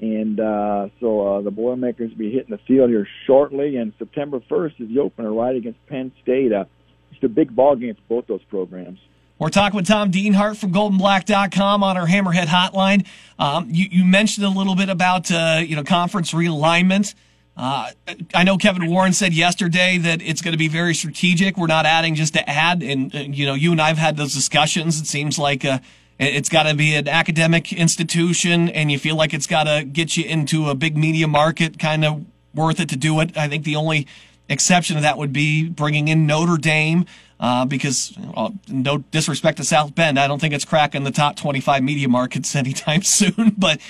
And 0.00 0.40
uh, 0.40 0.88
so 0.98 1.36
uh, 1.36 1.40
the 1.42 1.52
Boilermakers 1.52 2.10
will 2.10 2.18
be 2.18 2.32
hitting 2.32 2.50
the 2.50 2.58
field 2.66 2.90
here 2.90 3.06
shortly. 3.26 3.76
And 3.76 3.92
September 3.98 4.40
1st 4.40 4.80
is 4.80 4.88
the 4.88 4.98
opener 4.98 5.32
right 5.32 5.54
against 5.54 5.78
Penn 5.86 6.10
State. 6.22 6.52
Uh, 6.52 6.64
it's 7.12 7.22
a 7.22 7.28
big 7.28 7.54
ball 7.54 7.76
game 7.76 7.94
for 7.94 8.16
both 8.16 8.26
those 8.26 8.42
programs. 8.44 8.98
We're 9.38 9.48
talking 9.48 9.76
with 9.76 9.86
Tom 9.86 10.10
Dienhart 10.10 10.56
from 10.56 10.72
GoldandBlack.com 10.72 11.82
on 11.82 11.96
our 11.96 12.06
Hammerhead 12.06 12.46
Hotline. 12.46 13.06
Um, 13.38 13.68
you, 13.70 13.86
you 13.90 14.04
mentioned 14.04 14.44
a 14.44 14.50
little 14.50 14.74
bit 14.74 14.88
about 14.88 15.30
uh, 15.30 15.62
you 15.64 15.76
know 15.76 15.84
conference 15.84 16.32
realignment. 16.32 17.14
Uh, 17.60 17.90
I 18.34 18.42
know 18.42 18.56
Kevin 18.56 18.86
Warren 18.86 19.12
said 19.12 19.34
yesterday 19.34 19.98
that 19.98 20.22
it's 20.22 20.40
going 20.40 20.52
to 20.52 20.58
be 20.58 20.68
very 20.68 20.94
strategic. 20.94 21.58
We're 21.58 21.66
not 21.66 21.84
adding 21.84 22.14
just 22.14 22.32
to 22.32 22.48
add, 22.48 22.82
and 22.82 23.14
uh, 23.14 23.18
you 23.18 23.44
know 23.44 23.52
you 23.52 23.72
and 23.72 23.82
I've 23.82 23.98
had 23.98 24.16
those 24.16 24.32
discussions. 24.32 24.98
It 24.98 25.06
seems 25.06 25.38
like 25.38 25.62
uh, 25.62 25.80
it's 26.18 26.48
got 26.48 26.62
to 26.62 26.74
be 26.74 26.94
an 26.94 27.06
academic 27.06 27.70
institution, 27.70 28.70
and 28.70 28.90
you 28.90 28.98
feel 28.98 29.14
like 29.14 29.34
it's 29.34 29.46
got 29.46 29.64
to 29.64 29.84
get 29.84 30.16
you 30.16 30.24
into 30.24 30.70
a 30.70 30.74
big 30.74 30.96
media 30.96 31.28
market, 31.28 31.78
kind 31.78 32.02
of 32.02 32.24
worth 32.54 32.80
it 32.80 32.88
to 32.88 32.96
do 32.96 33.20
it. 33.20 33.36
I 33.36 33.46
think 33.46 33.64
the 33.64 33.76
only 33.76 34.06
exception 34.48 34.96
to 34.96 35.02
that 35.02 35.18
would 35.18 35.34
be 35.34 35.68
bringing 35.68 36.08
in 36.08 36.26
Notre 36.26 36.56
Dame. 36.56 37.04
Uh, 37.38 37.64
because 37.64 38.12
uh, 38.36 38.50
no 38.68 38.98
disrespect 38.98 39.56
to 39.56 39.64
South 39.64 39.94
Bend, 39.94 40.18
I 40.18 40.28
don't 40.28 40.38
think 40.38 40.52
it's 40.52 40.66
cracking 40.66 41.04
the 41.04 41.10
top 41.10 41.36
25 41.36 41.82
media 41.82 42.06
markets 42.06 42.54
anytime 42.64 43.02
soon. 43.02 43.54
But 43.58 43.80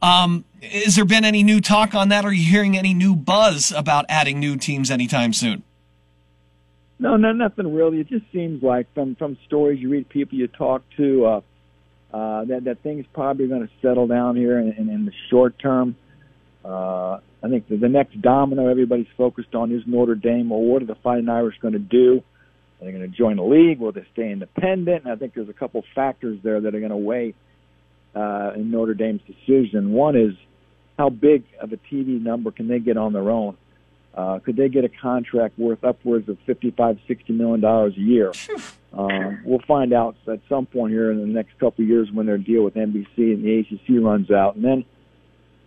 um, 0.00 0.44
has 0.62 0.96
there 0.96 1.04
been 1.04 1.24
any 1.24 1.42
new 1.42 1.60
talk 1.60 1.94
on 1.94 2.08
that? 2.10 2.24
Are 2.24 2.32
you 2.32 2.44
hearing 2.44 2.76
any 2.76 2.94
new 2.94 3.16
buzz 3.16 3.72
about 3.72 4.04
adding 4.08 4.38
new 4.38 4.56
teams 4.56 4.90
anytime 4.90 5.32
soon? 5.32 5.62
No, 6.98 7.16
no, 7.16 7.32
nothing 7.32 7.72
really. 7.72 8.00
It 8.00 8.08
just 8.08 8.24
seems 8.32 8.62
like 8.62 8.92
from 8.94 9.14
from 9.14 9.36
stories 9.46 9.80
you 9.80 9.88
read, 9.88 10.08
people 10.08 10.36
you 10.36 10.48
talk 10.48 10.82
to, 10.96 11.24
uh, 11.26 11.40
uh, 12.12 12.44
that 12.46 12.64
that 12.64 12.82
things 12.82 13.06
probably 13.12 13.46
going 13.46 13.66
to 13.66 13.72
settle 13.80 14.08
down 14.08 14.34
here 14.34 14.58
in, 14.58 14.72
in, 14.72 14.88
in 14.88 15.04
the 15.04 15.12
short 15.30 15.58
term. 15.58 15.96
Uh, 16.64 17.20
I 17.40 17.48
think 17.48 17.68
the, 17.68 17.76
the 17.76 17.88
next 17.88 18.20
domino 18.20 18.66
everybody's 18.66 19.06
focused 19.16 19.54
on 19.54 19.70
is 19.70 19.82
Notre 19.86 20.16
Dame. 20.16 20.50
Well, 20.50 20.60
what 20.60 20.82
are 20.82 20.86
the 20.86 20.96
Fighting 20.96 21.28
Irish 21.28 21.56
going 21.60 21.74
to 21.74 21.78
do? 21.78 22.22
Are 22.80 22.84
they 22.84 22.92
going 22.92 23.08
to 23.08 23.16
join 23.16 23.36
the 23.36 23.44
league? 23.44 23.78
Will 23.78 23.92
they 23.92 24.06
stay 24.12 24.30
independent? 24.30 25.04
And 25.04 25.12
I 25.12 25.16
think 25.16 25.34
there's 25.34 25.48
a 25.48 25.54
couple 25.54 25.84
factors 25.94 26.38
there 26.42 26.60
that 26.60 26.74
are 26.74 26.80
going 26.80 26.90
to 26.90 26.96
weigh 26.96 27.34
uh, 28.14 28.52
in 28.54 28.70
Notre 28.70 28.94
Dame's 28.94 29.20
decision. 29.22 29.92
One 29.92 30.16
is 30.16 30.34
how 30.98 31.10
big 31.10 31.44
of 31.60 31.72
a 31.72 31.76
TV 31.76 32.20
number 32.20 32.50
can 32.50 32.68
they 32.68 32.80
get 32.80 32.96
on 32.96 33.12
their 33.12 33.30
own? 33.30 33.56
Uh, 34.14 34.40
could 34.40 34.56
they 34.56 34.68
get 34.68 34.84
a 34.84 34.88
contract 34.88 35.56
worth 35.58 35.84
upwards 35.84 36.28
of 36.28 36.38
55, 36.44 36.98
60 37.06 37.32
million 37.32 37.60
dollars 37.60 37.94
a 37.96 38.00
year? 38.00 38.32
Um, 38.90 39.42
we'll 39.44 39.60
find 39.68 39.92
out 39.92 40.16
at 40.26 40.40
some 40.48 40.64
point 40.64 40.92
here 40.92 41.12
in 41.12 41.20
the 41.20 41.26
next 41.26 41.52
couple 41.60 41.84
of 41.84 41.88
years 41.88 42.08
when 42.10 42.24
their 42.24 42.38
deal 42.38 42.62
with 42.64 42.74
NBC 42.74 43.18
and 43.18 43.44
the 43.44 43.58
ACC 43.58 44.02
runs 44.02 44.30
out, 44.30 44.56
and 44.56 44.64
then, 44.64 44.82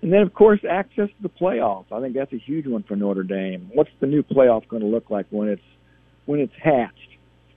and 0.01 0.11
then 0.11 0.21
of 0.21 0.33
course 0.33 0.59
access 0.67 1.07
to 1.07 1.21
the 1.21 1.29
playoffs. 1.29 1.85
I 1.91 2.01
think 2.01 2.15
that's 2.15 2.33
a 2.33 2.39
huge 2.39 2.65
one 2.65 2.81
for 2.81 2.95
Notre 2.95 3.21
Dame. 3.21 3.69
What's 3.73 3.91
the 3.99 4.07
new 4.07 4.23
playoff 4.23 4.67
going 4.67 4.81
to 4.81 4.87
look 4.87 5.11
like 5.11 5.27
when 5.29 5.49
it's 5.49 5.61
when 6.25 6.39
it's 6.39 6.55
hatched? 6.61 6.97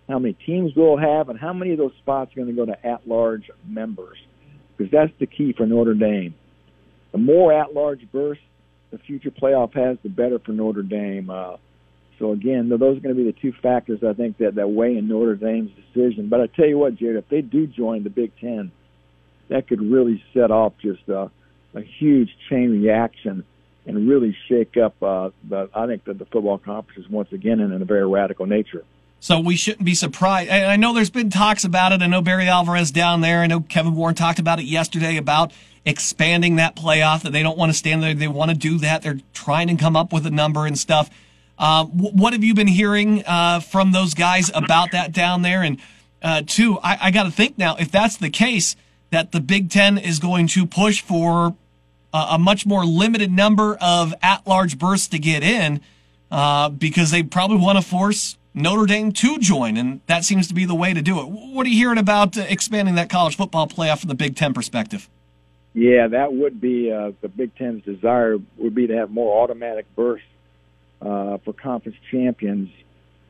How 0.06 0.18
many 0.18 0.34
teams 0.34 0.74
will 0.76 0.98
it 0.98 1.00
have, 1.00 1.30
and 1.30 1.40
how 1.40 1.54
many 1.54 1.72
of 1.72 1.78
those 1.78 1.94
spots 2.02 2.32
are 2.32 2.36
going 2.36 2.48
to 2.48 2.54
go 2.54 2.66
to 2.66 2.86
at-large 2.86 3.50
members? 3.66 4.18
Because 4.76 4.90
that's 4.90 5.12
the 5.18 5.26
key 5.26 5.52
for 5.56 5.66
Notre 5.66 5.94
Dame. 5.94 6.34
The 7.12 7.18
more 7.18 7.52
at-large 7.52 8.10
berths 8.12 8.40
the 8.90 8.98
future 8.98 9.30
playoff 9.30 9.74
has, 9.74 9.98
the 10.02 10.08
better 10.08 10.38
for 10.38 10.52
Notre 10.52 10.82
Dame. 10.82 11.30
Uh, 11.30 11.56
so 12.18 12.32
again, 12.32 12.68
those 12.68 12.96
are 12.96 13.00
going 13.00 13.14
to 13.14 13.14
be 13.14 13.24
the 13.24 13.36
two 13.40 13.52
factors 13.60 14.00
I 14.08 14.12
think 14.12 14.38
that 14.38 14.54
that 14.54 14.68
weigh 14.68 14.96
in 14.96 15.08
Notre 15.08 15.34
Dame's 15.34 15.70
decision. 15.72 16.28
But 16.28 16.40
I 16.40 16.46
tell 16.46 16.66
you 16.66 16.78
what, 16.78 16.96
Jared, 16.96 17.16
if 17.16 17.28
they 17.28 17.40
do 17.40 17.66
join 17.66 18.04
the 18.04 18.10
Big 18.10 18.32
Ten, 18.40 18.70
that 19.48 19.66
could 19.68 19.82
really 19.82 20.22
set 20.32 20.50
off 20.50 20.74
just 20.80 21.08
a, 21.08 21.30
a 21.74 21.80
huge 21.98 22.30
chain 22.48 22.70
reaction 22.70 23.44
and 23.86 24.08
really 24.08 24.36
shake 24.48 24.76
up. 24.76 24.94
Uh, 25.02 25.30
the, 25.48 25.68
I 25.74 25.86
think 25.86 26.04
that 26.04 26.18
the 26.18 26.24
football 26.26 26.58
conference 26.58 27.04
is 27.04 27.10
once 27.10 27.32
again 27.32 27.60
in 27.60 27.72
a 27.72 27.84
very 27.84 28.06
radical 28.06 28.46
nature. 28.46 28.84
So 29.24 29.40
we 29.40 29.56
shouldn't 29.56 29.86
be 29.86 29.94
surprised. 29.94 30.50
And 30.50 30.70
I 30.70 30.76
know 30.76 30.92
there's 30.92 31.08
been 31.08 31.30
talks 31.30 31.64
about 31.64 31.92
it. 31.92 32.02
I 32.02 32.06
know 32.06 32.20
Barry 32.20 32.46
Alvarez 32.46 32.90
down 32.90 33.22
there. 33.22 33.40
I 33.40 33.46
know 33.46 33.60
Kevin 33.60 33.94
Warren 33.94 34.14
talked 34.14 34.38
about 34.38 34.58
it 34.58 34.66
yesterday 34.66 35.16
about 35.16 35.50
expanding 35.86 36.56
that 36.56 36.76
playoff. 36.76 37.22
That 37.22 37.32
they 37.32 37.42
don't 37.42 37.56
want 37.56 37.72
to 37.72 37.78
stand 37.78 38.02
there. 38.02 38.12
They 38.12 38.28
want 38.28 38.50
to 38.50 38.54
do 38.54 38.76
that. 38.80 39.00
They're 39.00 39.20
trying 39.32 39.68
to 39.68 39.76
come 39.76 39.96
up 39.96 40.12
with 40.12 40.26
a 40.26 40.30
number 40.30 40.66
and 40.66 40.78
stuff. 40.78 41.08
Um, 41.58 41.86
what 41.92 42.34
have 42.34 42.44
you 42.44 42.52
been 42.52 42.66
hearing 42.66 43.24
uh, 43.24 43.60
from 43.60 43.92
those 43.92 44.12
guys 44.12 44.50
about 44.52 44.90
that 44.90 45.12
down 45.12 45.40
there? 45.40 45.62
And 45.62 45.80
uh, 46.20 46.42
two, 46.46 46.78
I, 46.80 46.98
I 47.04 47.10
got 47.10 47.22
to 47.22 47.30
think 47.30 47.56
now 47.56 47.76
if 47.76 47.90
that's 47.90 48.18
the 48.18 48.28
case, 48.28 48.76
that 49.08 49.32
the 49.32 49.40
Big 49.40 49.70
Ten 49.70 49.96
is 49.96 50.18
going 50.18 50.48
to 50.48 50.66
push 50.66 51.00
for 51.00 51.56
a, 52.12 52.26
a 52.32 52.38
much 52.38 52.66
more 52.66 52.84
limited 52.84 53.32
number 53.32 53.78
of 53.80 54.12
at-large 54.20 54.78
berths 54.78 55.08
to 55.08 55.18
get 55.18 55.42
in, 55.42 55.80
uh, 56.30 56.68
because 56.68 57.10
they 57.10 57.22
probably 57.22 57.56
want 57.56 57.78
to 57.78 57.82
force 57.82 58.36
Notre 58.54 58.86
Dame 58.86 59.10
to 59.12 59.38
join, 59.38 59.76
and 59.76 60.00
that 60.06 60.24
seems 60.24 60.46
to 60.48 60.54
be 60.54 60.64
the 60.64 60.76
way 60.76 60.94
to 60.94 61.02
do 61.02 61.18
it. 61.20 61.26
What 61.28 61.66
are 61.66 61.68
you 61.68 61.76
hearing 61.76 61.98
about 61.98 62.38
uh, 62.38 62.42
expanding 62.42 62.94
that 62.94 63.10
college 63.10 63.36
football 63.36 63.66
playoff 63.66 63.98
from 64.00 64.08
the 64.08 64.14
Big 64.14 64.36
Ten 64.36 64.54
perspective? 64.54 65.08
Yeah, 65.72 66.06
that 66.06 66.32
would 66.32 66.60
be 66.60 66.92
uh, 66.92 67.10
the 67.20 67.28
Big 67.28 67.56
Ten's 67.56 67.84
desire 67.84 68.38
would 68.56 68.74
be 68.74 68.86
to 68.86 68.96
have 68.96 69.10
more 69.10 69.42
automatic 69.42 69.86
berths 69.96 70.22
uh, 71.02 71.38
for 71.38 71.52
conference 71.52 71.98
champions, 72.12 72.70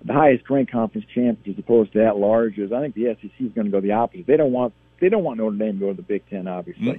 the 0.04 0.12
highest 0.12 0.49
ranked 0.50 0.71
conference 0.71 1.07
champions, 1.14 1.59
as 1.59 1.59
opposed 1.59 1.95
to 1.95 2.04
at 2.04 2.14
larges. 2.14 2.71
I 2.71 2.83
think 2.83 2.95
the 2.95 3.16
SEC 3.21 3.31
is 3.40 3.52
going 3.52 3.64
to 3.64 3.71
go 3.71 3.81
the 3.81 3.93
opposite. 3.93 4.26
They 4.26 4.37
don't 4.37 4.52
want 4.52 4.75
they 5.00 5.09
don't 5.09 5.25
want 5.25 5.38
Notre 5.38 5.57
Dame 5.57 5.78
to 5.78 5.87
go 5.87 5.90
to 5.90 5.97
the 5.97 6.02
Big 6.02 6.28
Ten, 6.28 6.47
obviously. 6.47 6.99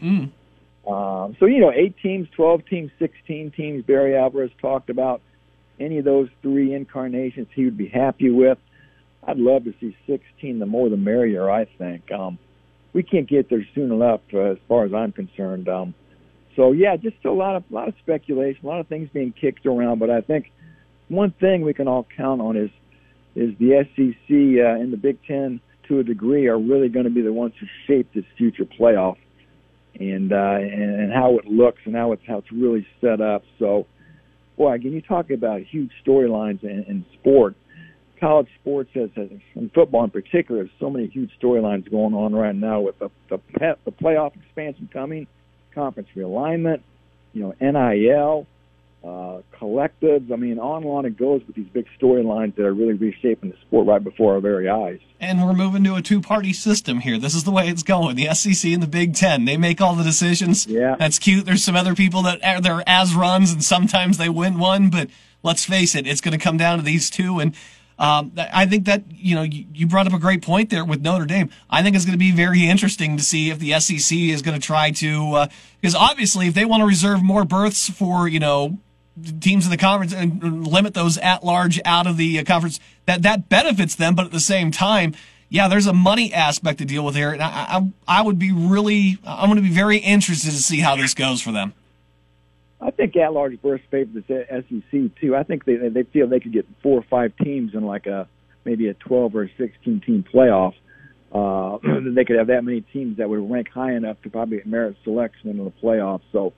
Um, 0.87 1.35
so 1.39 1.45
you 1.45 1.59
know, 1.59 1.71
eight 1.71 1.95
teams, 2.01 2.27
twelve 2.35 2.65
teams, 2.65 2.91
sixteen 2.97 3.51
teams. 3.51 3.83
Barry 3.85 4.17
Alvarez 4.17 4.51
talked 4.59 4.89
about 4.89 5.21
any 5.79 5.97
of 5.97 6.05
those 6.05 6.29
three 6.41 6.73
incarnations 6.73 7.47
he 7.53 7.65
would 7.65 7.77
be 7.77 7.87
happy 7.87 8.29
with. 8.29 8.57
I'd 9.27 9.37
love 9.37 9.63
to 9.65 9.73
see 9.79 9.95
16. 10.07 10.59
The 10.59 10.65
more, 10.65 10.89
the 10.89 10.97
merrier. 10.97 11.49
I 11.49 11.65
think. 11.65 12.11
Um, 12.11 12.37
we 12.93 13.03
can't 13.03 13.27
get 13.27 13.49
there 13.49 13.65
soon 13.75 13.91
enough, 13.91 14.21
uh, 14.33 14.39
as 14.39 14.57
far 14.69 14.85
as 14.85 14.93
I'm 14.93 15.11
concerned. 15.11 15.67
Um, 15.67 15.93
so 16.55 16.71
yeah, 16.71 16.95
just 16.95 17.17
a 17.25 17.31
lot 17.31 17.57
of 17.57 17.63
a 17.69 17.73
lot 17.73 17.87
of 17.89 17.95
speculation, 18.01 18.65
a 18.65 18.67
lot 18.67 18.79
of 18.79 18.87
things 18.87 19.09
being 19.13 19.33
kicked 19.33 19.65
around. 19.65 19.99
But 19.99 20.09
I 20.09 20.21
think 20.21 20.51
one 21.09 21.31
thing 21.31 21.61
we 21.61 21.73
can 21.73 21.87
all 21.87 22.07
count 22.15 22.39
on 22.41 22.55
is 22.55 22.69
is 23.35 23.53
the 23.59 23.85
SEC 23.95 24.29
uh, 24.31 24.81
and 24.81 24.93
the 24.93 24.97
Big 24.97 25.17
Ten 25.27 25.59
to 25.89 25.99
a 25.99 26.03
degree 26.03 26.47
are 26.47 26.57
really 26.57 26.87
going 26.89 27.03
to 27.03 27.11
be 27.11 27.21
the 27.21 27.33
ones 27.33 27.53
who 27.59 27.67
shape 27.85 28.13
this 28.13 28.23
future 28.37 28.65
playoff. 28.65 29.17
and 29.99 30.31
uh, 30.31 30.57
and, 30.59 31.01
and 31.01 31.13
how 31.13 31.37
it 31.37 31.45
looks 31.45 31.79
and 31.85 31.95
how 31.95 32.11
it's 32.11 32.23
how 32.27 32.37
it's 32.39 32.51
really 32.51 32.85
set 33.01 33.21
up. 33.21 33.43
So, 33.59 33.87
boy, 34.57 34.73
again, 34.73 34.93
you 34.93 35.01
talk 35.01 35.29
about 35.29 35.61
huge 35.61 35.91
storylines 36.05 36.63
in, 36.63 36.83
in 36.87 37.05
sport. 37.19 37.55
College 38.19 38.47
sports 38.61 38.89
has, 38.93 39.09
has, 39.15 39.29
and 39.55 39.71
football 39.73 40.03
in 40.05 40.09
particular, 40.09 40.61
has 40.61 40.71
so 40.79 40.89
many 40.89 41.07
huge 41.07 41.31
storylines 41.41 41.89
going 41.89 42.13
on 42.13 42.33
right 42.33 42.55
now 42.55 42.79
with 42.81 42.97
the 42.99 43.09
the, 43.29 43.37
pet, 43.37 43.79
the 43.83 43.91
playoff 43.91 44.35
expansion 44.35 44.89
coming, 44.91 45.27
conference 45.73 46.09
realignment, 46.15 46.81
you 47.33 47.41
know, 47.41 47.53
NIL, 47.59 48.47
uh, 49.05 49.41
collectives. 49.53 50.31
I 50.31 50.35
mean, 50.35 50.57
on 50.57 50.83
and 50.83 50.91
on 50.91 51.05
it 51.05 51.17
goes 51.17 51.41
with 51.45 51.55
these 51.55 51.67
big 51.67 51.85
storylines 51.99 52.55
that 52.55 52.65
are 52.65 52.73
really 52.73 52.93
reshaping 52.93 53.51
the 53.51 53.57
sport 53.61 53.85
right 53.87 54.03
before 54.03 54.33
our 54.33 54.39
very 54.39 54.67
eyes. 54.67 54.99
And 55.19 55.45
we're 55.45 55.53
moving 55.53 55.83
to 55.83 55.95
a 55.95 56.01
two-party 56.01 56.53
system 56.53 57.01
here. 57.01 57.19
This 57.19 57.35
is 57.35 57.43
the 57.43 57.51
way 57.51 57.69
it's 57.69 57.83
going. 57.83 58.15
The 58.15 58.33
SEC 58.33 58.71
and 58.71 58.81
the 58.81 58.87
Big 58.87 59.13
Ten, 59.13 59.45
they 59.45 59.57
make 59.57 59.79
all 59.79 59.95
the 59.95 60.03
decisions. 60.03 60.65
Yeah, 60.65 60.95
that's 60.97 61.19
cute. 61.19 61.45
There's 61.45 61.63
some 61.63 61.75
other 61.75 61.93
people 61.93 62.23
that 62.23 62.43
are 62.43 62.59
there 62.59 62.83
as 62.87 63.13
runs, 63.13 63.51
and 63.51 63.63
sometimes 63.63 64.17
they 64.17 64.29
win 64.29 64.57
one. 64.57 64.89
But 64.89 65.09
let's 65.43 65.65
face 65.65 65.93
it, 65.93 66.07
it's 66.07 66.21
going 66.21 66.37
to 66.37 66.43
come 66.43 66.57
down 66.57 66.79
to 66.79 66.83
these 66.83 67.09
two. 67.11 67.39
And 67.39 67.55
um, 67.97 68.33
I 68.37 68.65
think 68.65 68.85
that 68.85 69.03
you 69.09 69.35
know 69.35 69.43
you 69.43 69.87
brought 69.87 70.07
up 70.07 70.13
a 70.13 70.19
great 70.19 70.41
point 70.41 70.69
there 70.69 70.83
with 70.83 71.01
Notre 71.01 71.25
Dame. 71.25 71.49
I 71.69 71.83
think 71.83 71.95
it's 71.95 72.05
going 72.05 72.17
to 72.17 72.19
be 72.19 72.31
very 72.31 72.67
interesting 72.67 73.17
to 73.17 73.23
see 73.23 73.51
if 73.51 73.59
the 73.59 73.79
SEC 73.79 74.17
is 74.17 74.41
going 74.41 74.59
to 74.59 74.65
try 74.65 74.91
to 74.91 75.33
uh, 75.33 75.47
because 75.79 75.95
obviously 75.95 76.47
if 76.47 76.55
they 76.55 76.65
want 76.65 76.81
to 76.81 76.87
reserve 76.87 77.23
more 77.23 77.45
berths 77.45 77.89
for 77.89 78.27
you 78.27 78.39
know 78.39 78.79
teams 79.39 79.65
in 79.65 79.71
the 79.71 79.77
conference 79.77 80.13
and 80.13 80.67
limit 80.67 80.93
those 80.93 81.17
at 81.17 81.43
large 81.43 81.79
out 81.85 82.07
of 82.07 82.17
the 82.17 82.39
uh, 82.39 82.43
conference, 82.43 82.79
that 83.05 83.21
that 83.21 83.49
benefits 83.49 83.95
them. 83.95 84.15
But 84.15 84.25
at 84.25 84.31
the 84.31 84.39
same 84.39 84.71
time, 84.71 85.15
yeah, 85.49 85.67
there's 85.67 85.87
a 85.87 85.93
money 85.93 86.33
aspect 86.33 86.79
to 86.79 86.85
deal 86.85 87.05
with 87.05 87.15
here, 87.15 87.31
and 87.31 87.41
I, 87.41 87.47
I, 88.07 88.19
I 88.19 88.21
would 88.21 88.39
be 88.39 88.51
really, 88.51 89.17
I'm 89.25 89.47
going 89.47 89.57
to 89.57 89.67
be 89.67 89.73
very 89.73 89.97
interested 89.97 90.51
to 90.51 90.57
see 90.57 90.79
how 90.79 90.95
this 90.95 91.13
goes 91.13 91.41
for 91.41 91.51
them. 91.51 91.73
I 92.81 92.91
think 92.91 93.15
at 93.15 93.33
large 93.33 93.61
berths 93.61 93.83
favors 93.89 94.23
the 94.27 94.45
SEC 94.49 95.19
too. 95.19 95.35
I 95.35 95.43
think 95.43 95.65
they 95.65 95.75
they 95.75 96.03
feel 96.03 96.27
they 96.27 96.39
could 96.39 96.53
get 96.53 96.67
four 96.83 96.99
or 96.99 97.05
five 97.09 97.33
teams 97.37 97.73
in 97.73 97.83
like 97.83 98.05
a 98.05 98.27
maybe 98.65 98.89
a 98.89 98.93
12 98.93 99.35
or 99.35 99.43
a 99.43 99.51
16 99.57 100.01
team 100.01 100.25
playoff. 100.31 100.73
Uh, 101.31 101.77
they 102.13 102.25
could 102.25 102.37
have 102.37 102.47
that 102.47 102.63
many 102.63 102.81
teams 102.81 103.17
that 103.17 103.29
would 103.29 103.49
rank 103.49 103.69
high 103.69 103.93
enough 103.93 104.21
to 104.23 104.29
probably 104.29 104.61
merit 104.65 104.97
selection 105.03 105.49
in 105.49 105.63
the 105.63 105.71
playoffs. 105.71 106.21
So 106.31 106.53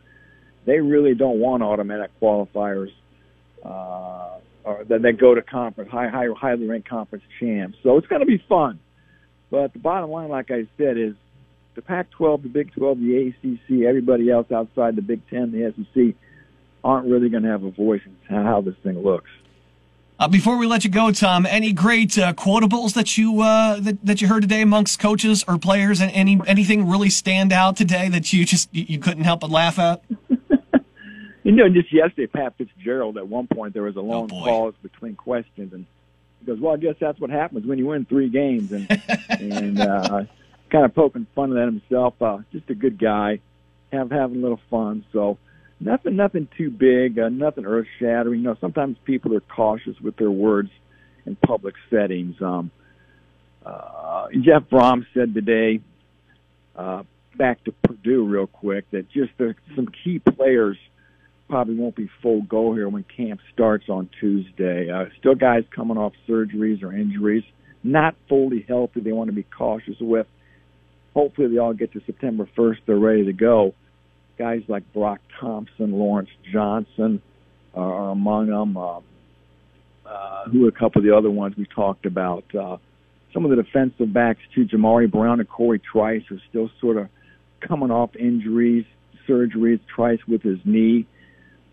they 0.68 0.82
really 0.82 1.16
don't 1.16 1.40
want 1.40 1.64
automatic 1.64 2.12
qualifiers 2.22 2.92
uh, 3.64 4.38
or 4.66 4.84
that, 4.84 5.02
that 5.02 5.18
go 5.18 5.34
to 5.34 5.42
conference, 5.42 5.90
high, 5.90 6.10
high, 6.10 6.28
highly 6.38 6.68
ranked 6.68 6.90
conference 6.90 7.24
champs. 7.40 7.78
So 7.82 7.98
it's 7.98 8.08
going 8.08 8.20
to 8.20 8.28
be 8.28 8.44
fun. 8.50 8.80
But 9.50 9.72
the 9.72 9.80
bottom 9.80 10.12
line, 10.12 10.28
like 10.28 10.52
I 10.52 10.68
said, 10.78 10.98
is 10.98 11.16
the 11.76 11.82
Pac-12, 11.82 12.44
the 12.44 12.50
Big 12.50 12.74
12, 12.74 13.00
the 13.00 13.28
ACC, 13.28 13.88
everybody 13.88 14.30
else 14.30 14.52
outside 14.52 14.98
the 14.98 15.02
Big 15.02 15.22
Ten, 15.30 15.54
the 15.54 15.74
SEC, 15.74 16.16
aren't 16.84 17.08
really 17.08 17.30
going 17.30 17.44
to 17.44 17.50
have 17.50 17.64
a 17.64 17.72
voice 17.72 18.02
in 18.06 18.36
how 18.36 18.60
this 18.60 18.76
thing 18.84 19.02
looks. 19.02 19.30
Uh, 20.20 20.28
before 20.28 20.58
we 20.58 20.66
let 20.66 20.84
you 20.84 20.90
go, 20.90 21.12
Tom, 21.12 21.46
any 21.46 21.72
great 21.72 22.18
uh, 22.18 22.34
quotables 22.34 22.96
that 22.96 23.18
you 23.20 23.42
uh, 23.42 23.80
that, 23.80 24.04
that 24.04 24.20
you 24.20 24.28
heard 24.28 24.42
today 24.42 24.64
amongst 24.64 25.00
coaches 25.00 25.46
or 25.48 25.60
players, 25.60 26.02
and 26.02 26.12
any 26.12 26.42
anything 26.48 26.90
really 26.90 27.12
stand 27.12 27.54
out 27.54 27.78
today 27.78 28.10
that 28.10 28.34
you 28.34 28.44
just 28.44 28.68
you 28.74 28.98
couldn't 28.98 29.26
help 29.26 29.42
but 29.42 29.52
laugh 29.52 29.78
at? 29.78 30.02
You 31.48 31.54
know, 31.54 31.70
just 31.70 31.94
yesterday, 31.94 32.28
Pat 32.28 32.58
Fitzgerald, 32.58 33.18
at 33.18 33.26
one 33.26 33.48
point, 33.48 33.74
there 33.74 33.84
was 33.84 33.96
a 33.96 34.02
long 34.02 34.30
oh 34.34 34.44
pause 34.44 34.74
between 34.84 35.16
questions, 35.16 35.72
and 35.72 35.86
he 36.42 36.46
goes, 36.46 36.60
"Well, 36.60 36.74
I 36.74 36.78
guess 36.78 36.96
that's 37.00 37.22
what 37.22 37.30
happens 37.30 37.66
when 37.66 37.78
you 37.78 37.88
win 37.88 38.04
three 38.04 38.28
games," 38.28 38.74
and 38.74 38.86
and 39.30 39.80
uh, 39.80 40.26
kind 40.70 40.84
of 40.84 40.94
poking 40.94 41.26
fun 41.36 41.58
at 41.58 41.64
himself. 41.64 42.22
Uh, 42.22 42.40
just 42.52 42.70
a 42.70 42.76
good 42.76 43.00
guy, 43.00 43.40
have 43.94 44.12
having 44.12 44.40
a 44.40 44.42
little 44.42 44.60
fun. 44.70 45.06
So 45.14 45.38
nothing, 45.80 46.18
nothing 46.18 46.50
too 46.58 46.70
big, 46.70 47.18
uh, 47.18 47.30
nothing 47.30 47.66
earth 47.66 47.88
shattering. 47.98 48.42
You 48.42 48.48
know, 48.48 48.58
sometimes 48.60 48.98
people 49.06 49.34
are 49.34 49.40
cautious 49.40 49.98
with 50.02 50.18
their 50.18 50.30
words 50.30 50.72
in 51.26 51.38
public 51.38 51.76
settings. 51.90 52.42
Um, 52.42 52.72
uh, 53.66 54.28
Jeff 54.42 54.64
Brohm 54.64 55.06
said 55.14 55.34
today, 55.34 55.80
uh, 56.76 57.04
back 57.38 57.64
to 57.64 57.72
Purdue 57.72 58.26
real 58.26 58.48
quick, 58.48 58.92
that 58.92 59.10
just 59.12 59.32
the, 59.38 59.56
some 59.78 59.88
key 60.04 60.20
players 60.20 60.78
probably 61.48 61.76
won't 61.76 61.96
be 61.96 62.10
full 62.22 62.42
go 62.42 62.74
here 62.74 62.90
when 62.90 63.06
camp 63.16 63.40
starts 63.54 63.86
on 63.90 64.10
Tuesday. 64.20 64.90
Uh, 64.90 65.06
still 65.20 65.36
guys 65.36 65.64
coming 65.76 65.98
off 65.98 66.14
surgeries 66.28 66.84
or 66.84 66.94
injuries, 66.94 67.44
not 67.84 68.16
fully 68.28 68.66
healthy. 68.68 69.00
They 69.00 69.12
want 69.12 69.30
to 69.30 69.36
be 69.36 69.44
cautious 69.44 69.96
with. 70.00 70.28
Hopefully, 71.14 71.48
they 71.48 71.58
all 71.58 71.74
get 71.74 71.94
to 71.94 72.02
September 72.06 72.48
1st. 72.58 72.78
They're 72.86 72.98
ready 72.98 73.26
to 73.26 73.34
go. 73.34 73.74
Guys 74.38 74.62
like 74.68 74.84
Brock 74.94 75.20
Thompson, 75.40 75.94
Lawrence 75.94 76.30
Johnson 76.52 77.22
are 77.74 78.12
among 78.12 78.48
them. 78.48 78.78
Uh, 78.78 79.00
uh, 80.06 80.46
who 80.50 80.66
are 80.66 80.70
a 80.70 80.72
couple 80.72 81.00
of 81.00 81.06
the 81.06 81.16
other 81.16 81.32
ones 81.32 81.56
we 81.58 81.66
talked 81.66 82.06
about? 82.06 82.44
Uh, 82.56 82.78
some 83.34 83.46
of 83.46 83.50
the 83.50 83.62
defensive 83.62 84.14
backs 84.14 84.40
too. 84.54 84.66
Jamari 84.66 85.10
Brown 85.12 85.40
and 85.40 85.50
Corey 85.50 85.80
Trice 85.80 86.24
are 86.32 86.42
still 86.50 86.70
sort 86.80 86.98
of 86.98 87.10
coming 87.68 87.92
off 87.92 88.16
injuries, 88.16 88.86
surgeries. 89.28 89.80
Trice 89.94 90.20
with 90.28 90.44
his 90.44 90.60
knee 90.66 91.08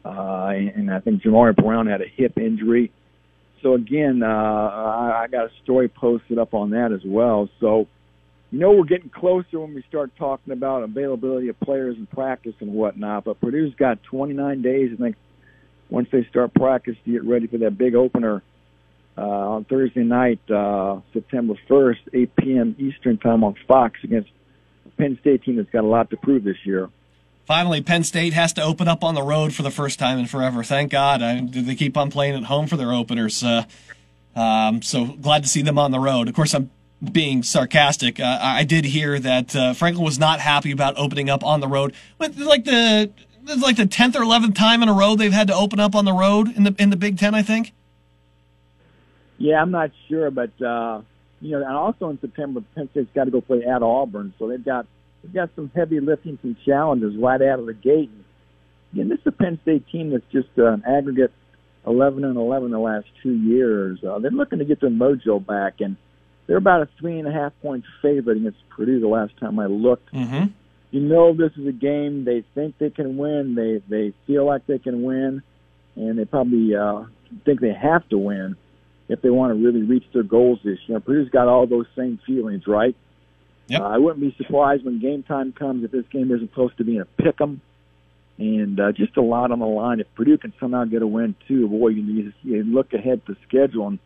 uh, 0.04 0.48
and 0.48 0.90
I 0.90 1.00
think 1.00 1.22
Jamari 1.22 1.56
Brown 1.56 1.86
had 1.86 2.00
a 2.00 2.08
hip 2.08 2.38
injury. 2.38 2.92
So 3.62 3.74
again, 3.74 4.22
uh, 4.22 4.26
I, 4.26 5.22
I 5.24 5.26
got 5.30 5.46
a 5.46 5.50
story 5.62 5.88
posted 5.88 6.38
up 6.38 6.52
on 6.52 6.70
that 6.70 6.92
as 6.92 7.00
well. 7.04 7.48
So, 7.60 7.88
you 8.50 8.58
know, 8.58 8.72
we're 8.72 8.84
getting 8.84 9.08
closer 9.08 9.58
when 9.58 9.74
we 9.74 9.82
start 9.88 10.12
talking 10.18 10.52
about 10.52 10.82
availability 10.82 11.48
of 11.48 11.58
players 11.60 11.96
in 11.96 12.06
practice 12.06 12.54
and 12.60 12.72
whatnot. 12.72 13.24
But 13.24 13.40
Purdue's 13.40 13.74
got 13.74 14.02
29 14.02 14.60
days, 14.60 14.90
I 14.92 15.02
think, 15.02 15.16
once 15.88 16.08
they 16.12 16.26
start 16.28 16.52
practice 16.54 16.96
to 17.04 17.12
get 17.12 17.24
ready 17.24 17.46
for 17.46 17.58
that 17.58 17.78
big 17.78 17.94
opener 17.94 18.42
uh, 19.16 19.20
on 19.20 19.64
Thursday 19.64 20.02
night, 20.02 20.40
uh, 20.50 21.00
September 21.12 21.54
1st, 21.68 21.96
8 22.12 22.36
p.m. 22.36 22.76
Eastern 22.78 23.16
time 23.16 23.44
on 23.44 23.54
Fox 23.66 23.98
against 24.04 24.28
Penn 24.98 25.16
State 25.20 25.42
team 25.44 25.56
that's 25.56 25.70
got 25.70 25.84
a 25.84 25.86
lot 25.86 26.10
to 26.10 26.16
prove 26.16 26.44
this 26.44 26.56
year. 26.64 26.90
Finally, 27.46 27.82
Penn 27.82 28.04
State 28.04 28.32
has 28.32 28.52
to 28.54 28.62
open 28.62 28.88
up 28.88 29.04
on 29.04 29.14
the 29.14 29.22
road 29.22 29.52
for 29.52 29.62
the 29.62 29.70
first 29.70 29.98
time 29.98 30.18
in 30.18 30.26
forever. 30.26 30.64
Thank 30.64 30.90
God. 30.90 31.22
I, 31.22 31.40
they 31.40 31.74
keep 31.74 31.96
on 31.96 32.10
playing 32.10 32.34
at 32.34 32.44
home 32.44 32.66
for 32.66 32.76
their 32.76 32.92
openers? 32.92 33.44
Uh, 33.44 33.64
um, 34.34 34.80
so 34.80 35.04
glad 35.04 35.42
to 35.42 35.48
see 35.48 35.62
them 35.62 35.78
on 35.78 35.90
the 35.90 36.00
road. 36.00 36.28
Of 36.28 36.34
course, 36.34 36.54
I'm 36.54 36.70
being 37.12 37.42
sarcastic. 37.42 38.18
Uh, 38.18 38.38
I 38.40 38.64
did 38.64 38.86
hear 38.86 39.18
that 39.18 39.54
uh, 39.54 39.74
Franklin 39.74 40.04
was 40.04 40.18
not 40.18 40.40
happy 40.40 40.70
about 40.70 40.94
opening 40.96 41.28
up 41.28 41.44
on 41.44 41.60
the 41.60 41.68
road. 41.68 41.94
But 42.18 42.36
like 42.36 42.64
the 42.64 43.10
like 43.58 43.76
the 43.76 43.86
tenth 43.86 44.16
or 44.16 44.22
eleventh 44.22 44.54
time 44.54 44.82
in 44.82 44.88
a 44.88 44.94
row 44.94 45.14
they've 45.16 45.32
had 45.32 45.48
to 45.48 45.54
open 45.54 45.78
up 45.78 45.94
on 45.94 46.06
the 46.06 46.14
road 46.14 46.48
in 46.56 46.64
the 46.64 46.74
in 46.78 46.90
the 46.90 46.96
Big 46.96 47.18
Ten. 47.18 47.34
I 47.34 47.42
think. 47.42 47.72
Yeah, 49.36 49.60
I'm 49.60 49.70
not 49.70 49.90
sure, 50.08 50.30
but 50.30 50.50
uh, 50.62 51.02
you 51.40 51.50
know, 51.50 51.58
and 51.58 51.76
also 51.76 52.08
in 52.08 52.18
September, 52.20 52.62
Penn 52.74 52.88
State's 52.92 53.10
got 53.14 53.24
to 53.24 53.30
go 53.30 53.40
play 53.40 53.64
at 53.64 53.82
Auburn, 53.82 54.32
so 54.38 54.48
they've 54.48 54.64
got 54.64 54.86
They've 55.24 55.32
got 55.32 55.50
some 55.56 55.70
heavy 55.74 56.00
lifting, 56.00 56.38
some 56.42 56.56
challenges 56.66 57.16
right 57.16 57.40
out 57.40 57.58
of 57.58 57.66
the 57.66 57.72
gate. 57.72 58.10
And 58.10 58.24
again, 58.92 59.08
this 59.08 59.20
is 59.20 59.26
a 59.26 59.32
Penn 59.32 59.58
State 59.62 59.86
team 59.90 60.10
that's 60.10 60.30
just 60.30 60.48
uh, 60.58 60.66
an 60.66 60.82
aggregate 60.86 61.32
11 61.86 62.24
and 62.24 62.36
11 62.36 62.70
the 62.70 62.78
last 62.78 63.06
two 63.22 63.32
years. 63.32 63.98
Uh, 64.04 64.18
they're 64.18 64.30
looking 64.30 64.58
to 64.58 64.66
get 64.66 64.80
their 64.82 64.90
mojo 64.90 65.44
back, 65.44 65.80
and 65.80 65.96
they're 66.46 66.58
about 66.58 66.82
a 66.82 66.88
three 67.00 67.18
and 67.18 67.26
a 67.26 67.32
half 67.32 67.52
point 67.62 67.84
favorite 68.02 68.36
against 68.36 68.58
Purdue 68.68 69.00
the 69.00 69.08
last 69.08 69.34
time 69.38 69.58
I 69.58 69.66
looked. 69.66 70.12
Mm-hmm. 70.12 70.46
You 70.90 71.00
know, 71.00 71.34
this 71.34 71.52
is 71.56 71.66
a 71.66 71.72
game 71.72 72.24
they 72.24 72.44
think 72.54 72.76
they 72.78 72.90
can 72.90 73.16
win. 73.16 73.54
They 73.54 73.82
they 73.88 74.14
feel 74.26 74.44
like 74.44 74.66
they 74.66 74.78
can 74.78 75.02
win, 75.02 75.42
and 75.96 76.18
they 76.18 76.26
probably 76.26 76.76
uh, 76.76 77.04
think 77.46 77.60
they 77.60 77.72
have 77.72 78.06
to 78.10 78.18
win 78.18 78.56
if 79.08 79.20
they 79.22 79.30
want 79.30 79.56
to 79.56 79.64
really 79.64 79.82
reach 79.82 80.04
their 80.12 80.22
goals 80.22 80.60
this 80.64 80.78
year. 80.86 81.00
Purdue's 81.00 81.30
got 81.30 81.48
all 81.48 81.66
those 81.66 81.86
same 81.96 82.20
feelings, 82.26 82.66
right? 82.66 82.94
Yep. 83.68 83.80
Uh, 83.80 83.84
I 83.84 83.98
wouldn't 83.98 84.20
be 84.20 84.34
surprised 84.36 84.84
when 84.84 85.00
game 85.00 85.22
time 85.22 85.52
comes 85.52 85.84
if 85.84 85.90
this 85.90 86.04
game 86.10 86.30
isn't 86.30 86.52
close 86.52 86.74
to 86.76 86.84
being 86.84 87.00
a 87.00 87.04
pick 87.04 87.40
'em, 87.40 87.60
and 88.38 88.78
uh, 88.78 88.92
just 88.92 89.16
a 89.16 89.22
lot 89.22 89.50
on 89.52 89.58
the 89.58 89.66
line. 89.66 90.00
If 90.00 90.14
Purdue 90.14 90.38
can 90.38 90.52
somehow 90.60 90.84
get 90.84 91.02
a 91.02 91.06
win 91.06 91.34
too, 91.48 91.68
boy, 91.68 91.88
you, 91.88 92.32
you 92.42 92.62
look 92.64 92.92
ahead 92.92 93.24
to 93.26 93.36
schedule, 93.48 93.86
and 93.86 93.98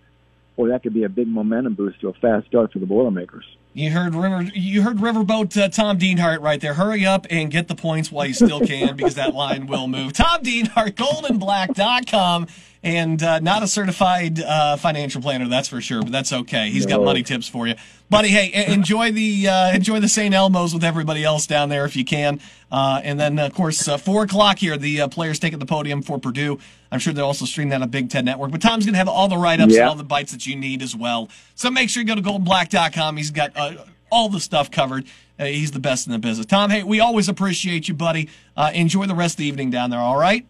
boy, 0.56 0.68
that 0.68 0.82
could 0.82 0.94
be 0.94 1.04
a 1.04 1.08
big 1.08 1.28
momentum 1.28 1.74
boost 1.74 2.00
to 2.00 2.08
a 2.08 2.12
fast 2.12 2.46
start 2.46 2.72
for 2.72 2.78
the 2.78 2.86
Boilermakers. 2.86 3.44
You 3.78 3.92
heard 3.92 4.12
River. 4.16 4.42
You 4.54 4.82
heard 4.82 4.96
Riverboat 4.96 5.56
uh, 5.56 5.68
Tom 5.68 6.00
Dienhart 6.00 6.40
right 6.40 6.60
there. 6.60 6.74
Hurry 6.74 7.06
up 7.06 7.28
and 7.30 7.48
get 7.48 7.68
the 7.68 7.76
points 7.76 8.10
while 8.10 8.26
you 8.26 8.34
still 8.34 8.58
can, 8.58 8.96
because 8.96 9.14
that 9.14 9.34
line 9.34 9.68
will 9.68 9.86
move. 9.86 10.14
Tom 10.14 10.42
Dienhart, 10.42 10.96
GoldandBlack.com, 10.96 12.48
and 12.82 13.22
uh, 13.22 13.38
not 13.38 13.62
a 13.62 13.68
certified 13.68 14.40
uh, 14.40 14.76
financial 14.76 15.22
planner, 15.22 15.46
that's 15.46 15.68
for 15.68 15.80
sure. 15.80 16.02
But 16.02 16.10
that's 16.10 16.32
okay. 16.32 16.70
He's 16.70 16.86
got 16.86 17.04
money 17.04 17.22
tips 17.22 17.46
for 17.46 17.68
you, 17.68 17.76
buddy. 18.10 18.30
Hey, 18.30 18.66
enjoy 18.66 19.12
the 19.12 19.46
uh, 19.46 19.72
enjoy 19.72 20.00
the 20.00 20.08
St. 20.08 20.34
Elmo's 20.34 20.74
with 20.74 20.82
everybody 20.82 21.22
else 21.22 21.46
down 21.46 21.68
there 21.68 21.84
if 21.84 21.94
you 21.94 22.04
can. 22.04 22.40
Uh, 22.72 23.00
and 23.04 23.18
then 23.18 23.38
of 23.38 23.54
course 23.54 23.86
uh, 23.86 23.96
four 23.96 24.24
o'clock 24.24 24.58
here, 24.58 24.76
the 24.76 25.06
players 25.08 25.38
taking 25.38 25.60
the 25.60 25.66
podium 25.66 26.02
for 26.02 26.18
Purdue. 26.18 26.58
I'm 26.90 26.98
sure 26.98 27.12
they'll 27.12 27.26
also 27.26 27.44
stream 27.44 27.68
that 27.68 27.82
on 27.82 27.88
Big 27.90 28.08
Ten 28.10 28.24
Network. 28.24 28.50
But 28.50 28.62
Tom's 28.62 28.86
going 28.86 28.94
to 28.94 28.98
have 28.98 29.08
all 29.08 29.28
the 29.28 29.36
write 29.36 29.60
ups 29.60 29.74
yeah. 29.74 29.80
and 29.80 29.90
all 29.90 29.94
the 29.94 30.04
bites 30.04 30.32
that 30.32 30.46
you 30.46 30.56
need 30.56 30.82
as 30.82 30.96
well. 30.96 31.28
So 31.54 31.70
make 31.70 31.90
sure 31.90 32.02
you 32.02 32.06
go 32.06 32.14
to 32.14 32.22
GoldandBlack.com. 32.22 33.16
He's 33.16 33.30
got 33.30 33.52
uh, 33.76 33.84
all 34.10 34.28
the 34.28 34.40
stuff 34.40 34.70
covered. 34.70 35.04
uh, 35.38 35.44
he's 35.44 35.70
the 35.72 35.80
best 35.80 36.06
in 36.06 36.12
the 36.12 36.18
business. 36.18 36.46
Tom, 36.46 36.70
hey, 36.70 36.82
we 36.82 37.00
always 37.00 37.28
appreciate 37.28 37.88
you, 37.88 37.94
buddy. 37.94 38.28
Uh, 38.56 38.70
enjoy 38.74 39.06
the 39.06 39.14
rest 39.14 39.34
of 39.34 39.38
the 39.38 39.46
evening 39.46 39.70
down 39.70 39.90
there. 39.90 40.00
All 40.00 40.16
right. 40.18 40.46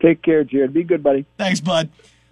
Take 0.00 0.22
care, 0.22 0.44
Jared. 0.44 0.72
Be 0.72 0.84
good, 0.84 1.02
buddy. 1.02 1.24
Thanks, 1.38 1.60
bud. 1.60 1.90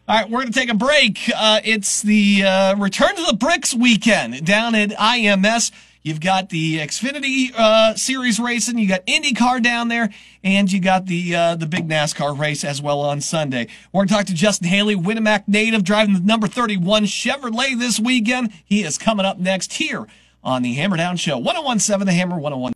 All 0.08 0.16
right, 0.16 0.30
we're 0.30 0.42
going 0.42 0.52
to 0.52 0.58
take 0.58 0.70
a 0.70 0.74
break. 0.74 1.18
Uh, 1.34 1.60
it's 1.64 2.00
the 2.02 2.44
uh, 2.44 2.76
Return 2.76 3.16
to 3.16 3.24
the 3.24 3.34
Bricks 3.36 3.74
weekend 3.74 4.44
down 4.46 4.76
at 4.76 4.90
IMS. 4.90 5.72
You've 6.06 6.20
got 6.20 6.50
the 6.50 6.78
Xfinity 6.78 7.52
uh, 7.52 7.96
Series 7.96 8.38
racing, 8.38 8.78
you 8.78 8.86
got 8.86 9.04
IndyCar 9.06 9.60
down 9.60 9.88
there, 9.88 10.10
and 10.44 10.70
you 10.70 10.78
got 10.80 11.06
the 11.06 11.34
uh, 11.34 11.56
the 11.56 11.66
big 11.66 11.88
NASCAR 11.88 12.38
race 12.38 12.62
as 12.62 12.80
well 12.80 13.00
on 13.00 13.20
Sunday. 13.20 13.66
We're 13.92 14.02
going 14.02 14.06
to 14.06 14.14
talk 14.14 14.26
to 14.26 14.34
Justin 14.34 14.68
Haley, 14.68 14.94
Winamac 14.94 15.48
native, 15.48 15.82
driving 15.82 16.14
the 16.14 16.20
number 16.20 16.46
31 16.46 17.06
Chevrolet 17.06 17.76
this 17.76 17.98
weekend. 17.98 18.52
He 18.64 18.84
is 18.84 18.98
coming 18.98 19.26
up 19.26 19.40
next 19.40 19.72
here 19.72 20.06
on 20.44 20.62
the 20.62 20.74
Hammer 20.74 20.96
Down 20.96 21.16
Show. 21.16 21.38
1017 21.38 22.06
The 22.06 22.12
Hammer 22.12 22.36
101. 22.36 22.62